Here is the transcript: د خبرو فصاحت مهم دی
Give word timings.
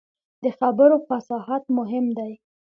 د 0.43 0.45
خبرو 0.57 0.97
فصاحت 1.07 1.63
مهم 1.77 2.05
دی 2.17 2.31